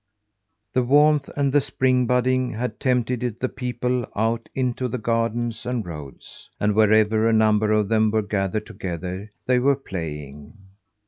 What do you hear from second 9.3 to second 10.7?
they were playing.